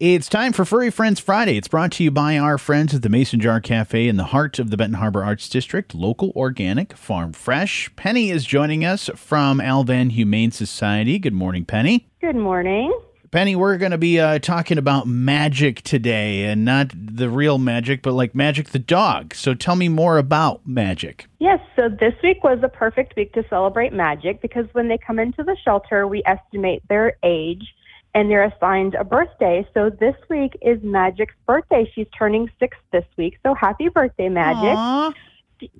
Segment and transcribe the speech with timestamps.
[0.00, 1.58] It's time for Furry Friends Friday.
[1.58, 4.58] It's brought to you by our friends at the Mason Jar Cafe in the heart
[4.58, 7.94] of the Benton Harbor Arts District, local, organic, farm fresh.
[7.96, 11.18] Penny is joining us from Al-Van Humane Society.
[11.18, 12.08] Good morning, Penny.
[12.22, 12.98] Good morning.
[13.30, 18.00] Penny, we're going to be uh, talking about magic today and not the real magic,
[18.02, 19.34] but like Magic the dog.
[19.34, 21.26] So tell me more about magic.
[21.40, 25.18] Yes, so this week was a perfect week to celebrate magic because when they come
[25.18, 27.74] into the shelter, we estimate their age
[28.14, 29.66] and they're assigned a birthday.
[29.74, 31.90] So this week is Magic's birthday.
[31.94, 33.38] She's turning six this week.
[33.44, 34.76] So happy birthday, Magic.
[34.76, 35.14] Aww.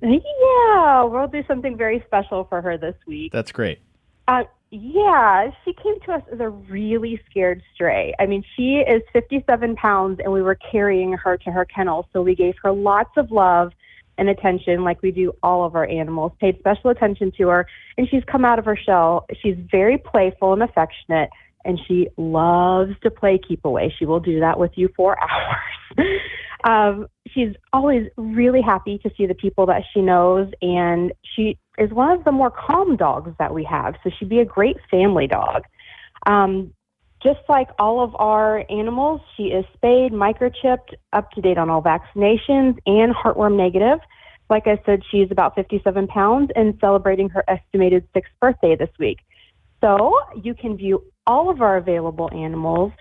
[0.01, 3.31] Yeah, we'll do something very special for her this week.
[3.31, 3.79] That's great.
[4.27, 8.13] Uh, yeah, she came to us as a really scared stray.
[8.19, 12.07] I mean, she is 57 pounds, and we were carrying her to her kennel.
[12.13, 13.73] So we gave her lots of love
[14.17, 17.67] and attention, like we do all of our animals, paid special attention to her,
[17.97, 19.25] and she's come out of her shell.
[19.41, 21.31] She's very playful and affectionate
[21.65, 23.93] and she loves to play keep away.
[23.97, 25.17] She will do that with you for
[25.99, 26.07] hours.
[26.63, 31.91] um, she's always really happy to see the people that she knows, and she is
[31.91, 33.95] one of the more calm dogs that we have.
[34.03, 35.63] So she'd be a great family dog.
[36.25, 36.73] Um,
[37.23, 41.81] just like all of our animals, she is spayed, microchipped, up to date on all
[41.81, 43.99] vaccinations, and heartworm negative.
[44.49, 49.19] Like I said, she's about 57 pounds and celebrating her estimated sixth birthday this week.
[49.81, 52.91] So you can view all of our available animals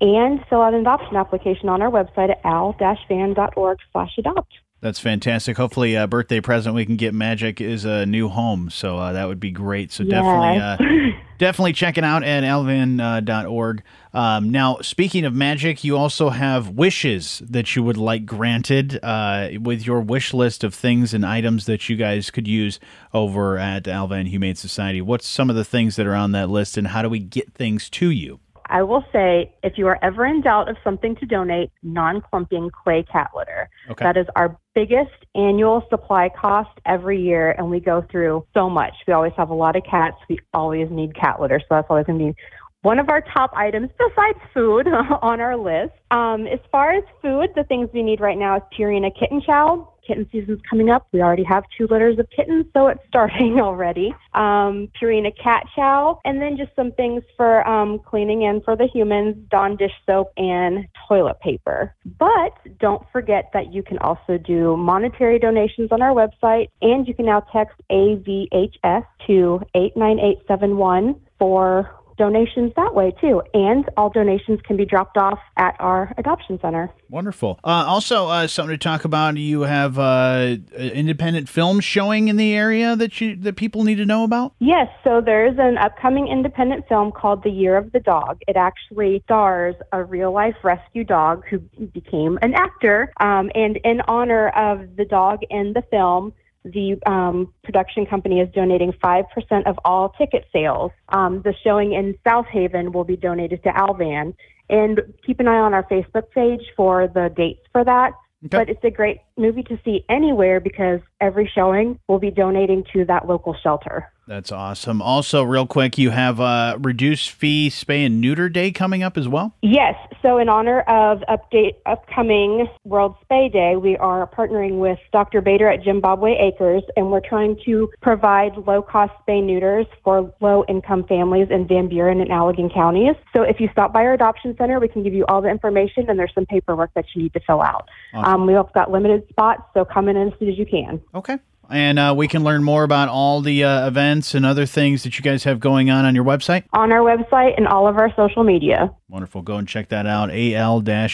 [0.00, 4.52] and fill out an adoption application on our website at al-van.org slash adopt.
[4.80, 5.56] That's fantastic.
[5.56, 8.68] Hopefully, a birthday present we can get Magic is a new home.
[8.68, 9.92] So uh, that would be great.
[9.92, 10.10] So yes.
[10.10, 13.82] definitely, uh, definitely check it out at al-van.org.
[14.14, 19.00] Uh, um, now, speaking of Magic, you also have wishes that you would like granted
[19.02, 22.78] uh, with your wish list of things and items that you guys could use
[23.12, 25.00] over at Al-Van Humane Society.
[25.00, 27.52] What's some of the things that are on that list, and how do we get
[27.54, 28.38] things to you?
[28.72, 33.04] I will say, if you are ever in doubt of something to donate, non-clumping clay
[33.04, 33.68] cat litter.
[33.90, 34.02] Okay.
[34.02, 38.94] That is our biggest annual supply cost every year, and we go through so much.
[39.06, 40.16] We always have a lot of cats.
[40.26, 42.34] We always need cat litter, so that's always going to be
[42.80, 44.88] one of our top items besides food
[45.22, 45.92] on our list.
[46.10, 49.91] Um, as far as food, the things we need right now is Purina kitten chow
[50.06, 51.06] kitten season's coming up.
[51.12, 54.14] We already have two litters of kittens, so it's starting already.
[54.34, 58.86] Um, Purina cat chow, and then just some things for um, cleaning in for the
[58.86, 61.94] humans, Dawn dish soap and toilet paper.
[62.18, 67.14] But don't forget that you can also do monetary donations on our website, and you
[67.14, 73.42] can now text AVHS to 89871 for donations that way too.
[73.54, 76.90] And all donations can be dropped off at our adoption center.
[77.08, 77.60] Wonderful.
[77.62, 79.36] Uh, also, uh, something to talk about.
[79.36, 84.06] You have uh, independent films showing in the area that you that people need to
[84.06, 84.54] know about.
[84.58, 84.88] Yes.
[85.04, 88.40] So there's an upcoming independent film called The Year of the Dog.
[88.48, 93.12] It actually stars a real life rescue dog who became an actor.
[93.20, 96.32] Um, and in honor of the dog in the film,
[96.64, 100.92] the um, production company is donating 5% of all ticket sales.
[101.08, 104.34] Um, the showing in South Haven will be donated to Al-Van.
[104.70, 108.12] And keep an eye on our Facebook page for the dates for that.
[108.44, 108.58] Okay.
[108.58, 113.04] But it's a great movie to see anywhere because every showing will be donating to
[113.04, 114.10] that local shelter.
[114.32, 115.02] That's awesome.
[115.02, 119.28] Also, real quick, you have a reduced fee spay and neuter day coming up as
[119.28, 119.54] well.
[119.60, 119.94] Yes.
[120.22, 125.42] So, in honor of update upcoming World Spay Day, we are partnering with Dr.
[125.42, 131.48] Bader at Zimbabwe Acres, and we're trying to provide low-cost spay neuters for low-income families
[131.50, 133.16] in Van Buren and Allegan counties.
[133.34, 136.08] So, if you stop by our adoption center, we can give you all the information,
[136.08, 137.86] and there's some paperwork that you need to fill out.
[138.14, 138.34] Awesome.
[138.34, 141.00] Um, we've got limited limited spots, so come in as soon as you can.
[141.14, 141.38] Okay.
[141.70, 145.18] And uh, we can learn more about all the uh, events and other things that
[145.18, 146.64] you guys have going on on your website?
[146.72, 148.94] On our website and all of our social media.
[149.08, 149.42] Wonderful.
[149.42, 151.06] Go and check that out, al-van.org,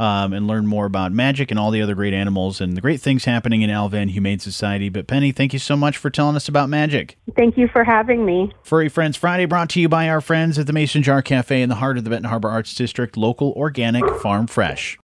[0.00, 3.00] um, and learn more about magic and all the other great animals and the great
[3.00, 4.88] things happening in Al-Van Humane Society.
[4.88, 7.18] But Penny, thank you so much for telling us about magic.
[7.36, 8.52] Thank you for having me.
[8.62, 11.68] Furry Friends Friday brought to you by our friends at the Mason Jar Cafe in
[11.68, 14.98] the heart of the Benton Harbor Arts District, local, organic, farm fresh.